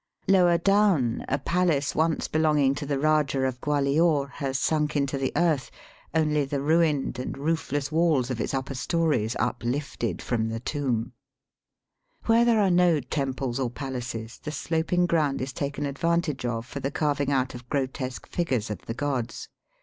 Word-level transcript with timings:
Lower 0.27 0.57
down, 0.57 1.23
a 1.29 1.37
palace 1.37 1.93
once 1.93 2.27
belonging 2.27 2.73
to 2.73 2.87
the 2.87 2.97
Eajah 2.97 3.47
of 3.47 3.61
Gwalior 3.61 4.29
has 4.31 4.57
sunk 4.57 4.95
into 4.95 5.15
the 5.19 5.31
earth, 5.35 5.69
only 6.15 6.43
the 6.43 6.59
ruined 6.59 7.19
and 7.19 7.37
roofless 7.37 7.91
waUs 7.91 8.31
of 8.31 8.41
its 8.41 8.55
upper 8.55 8.73
stories 8.73 9.35
upKfted 9.35 10.19
from 10.23 10.49
the 10.49 10.59
tomb. 10.59 11.13
Where 12.25 12.45
there 12.45 12.61
are 12.61 12.71
no 12.71 12.99
temples 12.99 13.59
or 13.59 13.69
palaces 13.69 14.39
the 14.39 14.49
Digitized 14.49 14.49
by 14.49 14.49
VjOOQIC 14.49 14.49
222 14.49 14.49
EAST 14.49 14.49
BY 14.49 14.49
WEST. 14.49 14.67
sloping 14.87 15.05
ground 15.05 15.41
is 15.41 15.53
taken 15.53 15.85
advantage 15.85 16.45
of 16.47 16.65
for 16.65 16.79
the 16.79 16.89
carving 16.89 17.31
out 17.31 17.53
of 17.53 17.69
grotesque 17.69 18.25
figures 18.27 18.71
of 18.71 18.81
the 18.87 18.95
gods. 18.95 19.49